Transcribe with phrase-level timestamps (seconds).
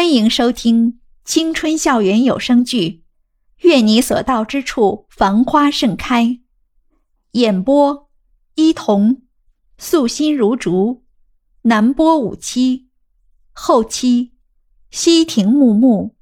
[0.00, 2.88] 欢迎收听青春校园有声剧
[3.68, 6.24] 《愿你所到之处繁花盛开》，
[7.32, 8.08] 演播：
[8.54, 9.20] 伊童，
[9.76, 11.04] 素心如竹，
[11.64, 12.88] 南波五七，
[13.52, 14.32] 后期：
[14.90, 16.16] 西亭木木，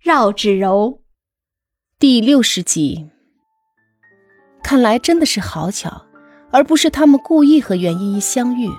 [0.00, 1.02] 绕指柔。
[1.98, 3.10] 第六十集。
[4.62, 6.06] 看来真的是好巧，
[6.50, 8.70] 而不是他们故意和袁依依相遇。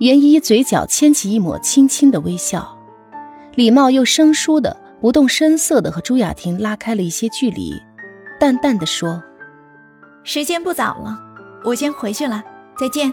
[0.00, 2.75] 袁依依嘴角牵起一抹轻轻的微笑。
[3.56, 7.72] 礼貌又生疏的，不动声色的和朱雅婷拉开了一些距离，
[8.38, 9.22] 淡淡的说
[10.22, 11.18] ：“时间不早了，
[11.64, 12.44] 我先回去了，
[12.78, 13.10] 再见。”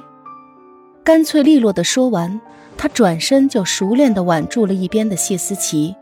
[1.02, 2.42] 干脆利落的说完，
[2.78, 5.96] 他转身就熟练的挽住了一边的谢思琪。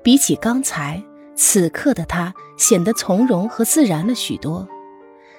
[0.00, 1.02] 比起刚才，
[1.34, 4.68] 此刻的他显得从容和自然了许多。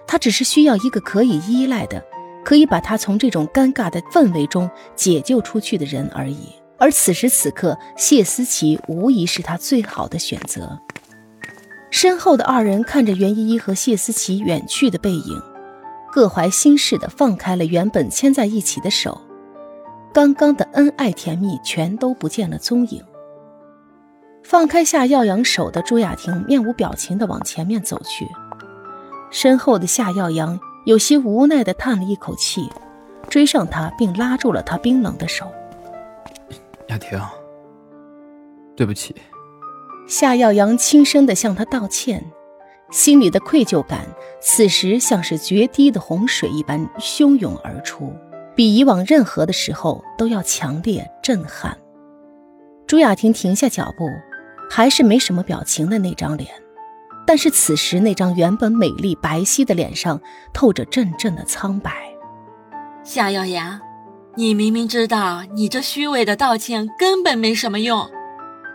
[0.05, 2.03] 他只是需要一个可以依赖的，
[2.43, 6.49] 可以把他从这种尴尬的氛围中解救出去的人而已。
[6.77, 10.79] 而此时此刻，谢思琪无疑是他最好的选择。
[11.89, 15.41] 身后的二人看着袁依依和谢思琪远去的背影，
[16.11, 19.21] 各怀心事的放开了原本牵在一起的手，
[20.11, 23.01] 刚刚的恩爱甜蜜全都不见了踪影。
[24.43, 28.27] 放开夏耀阳手的朱雅婷面无表情的往前面走去，
[29.31, 32.69] 身后的夏耀阳有些无奈的叹了一口气，
[33.29, 35.45] 追上他并拉住了他冰冷的手。
[36.93, 37.19] 雅婷，
[38.75, 39.15] 对不起。
[40.07, 42.23] 夏耀阳轻声的向他道歉，
[42.91, 44.05] 心里的愧疚感
[44.39, 48.13] 此时像是决堤的洪水一般汹涌而出，
[48.55, 51.75] 比以往任何的时候都要强烈震撼。
[52.85, 54.07] 朱雅婷停下脚步，
[54.69, 56.49] 还是没什么表情的那张脸，
[57.25, 60.21] 但是此时那张原本美丽白皙的脸上
[60.53, 61.91] 透着阵阵的苍白。
[63.03, 63.81] 夏耀阳。
[64.35, 68.09] 你明明知道，你这虚伪的道歉根本没什么用。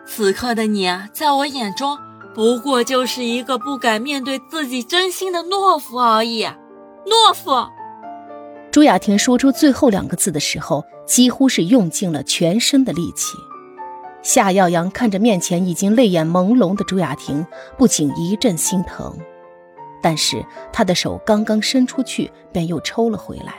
[0.07, 1.99] 此刻的你啊，在我眼中
[2.33, 6.45] 不过就是一个不敢面对自己真心的懦夫而已。
[6.45, 7.67] 懦夫。
[8.71, 13.37] 朱雅婷说出最后两个字的时候，几乎是用尽了全身的力气。
[14.23, 17.45] 夏耀阳看着面前已经泪眼朦胧的朱雅婷，
[17.77, 19.19] 不仅一阵心疼，
[20.01, 23.55] 但是他的手刚刚伸出去，便又抽了回来。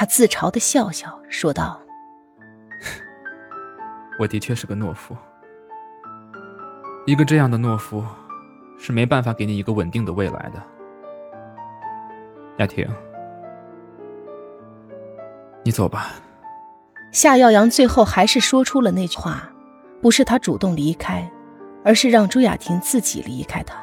[0.00, 1.78] 他自嘲的笑笑，说道
[4.18, 5.14] ：“我的确是个懦夫，
[7.04, 8.02] 一个这样的懦夫，
[8.78, 10.62] 是没办法给你一个稳定的未来的。”
[12.56, 12.88] 雅婷，
[15.62, 16.12] 你走吧。
[17.12, 19.52] 夏耀阳最后还是说出了那句话，
[20.00, 21.30] 不是他主动离开，
[21.84, 23.76] 而是让朱雅婷自己离开他。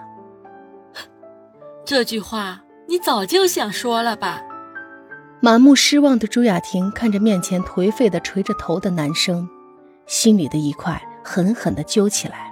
[1.85, 4.41] 这句话你早就想说了吧？
[5.39, 9.47] 满目失望的朱雅婷看着面前颓废的垂着头的男生，
[10.07, 12.51] 心里的一块狠狠地揪起来。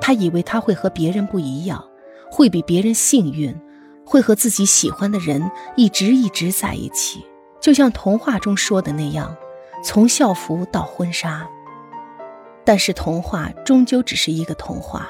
[0.00, 1.84] 她以为他会和别人不一样，
[2.30, 3.52] 会比别人幸运，
[4.06, 7.26] 会和自己喜欢的人一直一直在一起，
[7.60, 9.36] 就像童话中说的那样，
[9.82, 11.44] 从校服到婚纱。
[12.64, 15.08] 但是童话终究只是一个童话，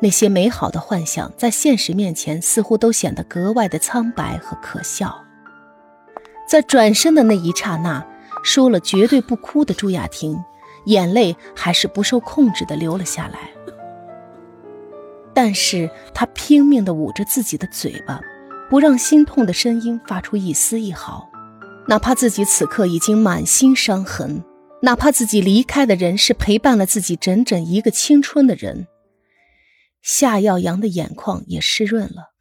[0.00, 5.27] 那些美好的幻想在现实面前似乎都显得格外的苍白和可笑。
[6.48, 8.04] 在转身的那一刹那，
[8.42, 10.42] 说了绝对不哭的朱雅婷，
[10.86, 13.50] 眼泪还是不受控制的流了下来。
[15.34, 18.18] 但是她拼命的捂着自己的嘴巴，
[18.70, 21.28] 不让心痛的声音发出一丝一毫。
[21.86, 24.42] 哪怕自己此刻已经满心伤痕，
[24.82, 28.88] 哪怕自己离开的人是陪伴了自己整整一个青春的人，
[30.00, 32.32] 夏耀阳的眼眶也湿润了。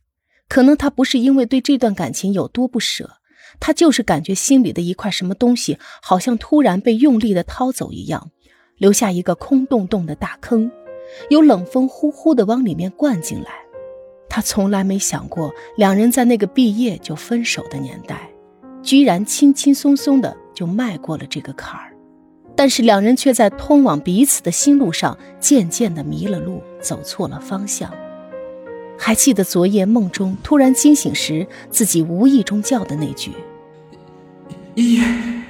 [0.48, 3.18] 可能他不是因为对这段感情有多不舍。
[3.60, 8.32] 他就是感觉心里的一块什么东西，好像突然被用力的掏走一样，
[8.78, 10.72] 留下一个空洞洞的大坑，
[11.30, 13.50] 有冷风呼呼的往里面灌进来。
[14.30, 18.30] 他从来没想过，两人在那个毕业就分手的年代，
[18.84, 21.94] 居然轻轻松松的就迈过了这个坎儿。
[22.56, 27.92] 但是两人却在通往彼此的心路上，渐渐的迷了路，走错了方向。
[28.98, 33.32] 还记得昨夜梦中突然惊醒时，自己无意中叫的那句。
[34.76, 35.04] 依依，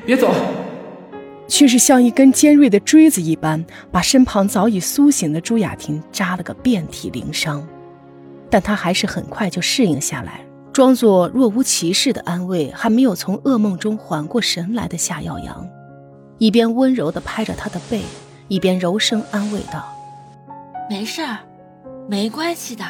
[0.05, 0.33] 别走！
[1.47, 7.65] 却是像一根尖锐的锥子一般，把身旁早已苏醒的朱雅婷扎了个遍体鳞伤。
[8.49, 10.41] 但她还是很快就适应下来，
[10.73, 15.67] 装作若无其事的安慰还没有从噩梦中缓过神来的夏耀阳，
[16.37, 18.01] 一边温柔地拍着他的背，
[18.49, 19.85] 一边柔声安慰道
[20.89, 21.39] ：“没事儿，
[22.09, 22.83] 没关系的，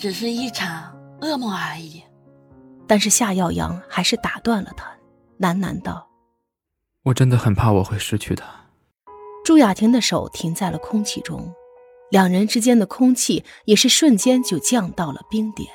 [0.00, 2.02] 只是一场噩梦而已。”
[2.88, 4.90] 但是夏耀阳还是打断了他。
[5.38, 6.08] 喃喃道
[7.04, 8.44] ：“我真的很怕我会失去他。”
[9.44, 11.50] 朱雅婷的手停在了空气中，
[12.10, 15.70] 两人之间的空气也是瞬间就降到了冰点。